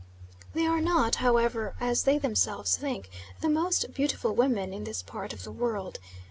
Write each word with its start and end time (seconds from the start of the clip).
They 0.55 0.65
are 0.65 0.81
not 0.81 1.17
however, 1.17 1.75
as 1.79 2.05
they 2.05 2.17
themselves 2.17 2.75
think, 2.75 3.07
the 3.41 3.49
most 3.49 3.93
beautiful 3.93 4.33
women 4.33 4.73
in 4.73 4.83
this 4.83 5.03
part 5.03 5.31
of 5.31 5.43
the 5.43 5.51
world. 5.51 5.99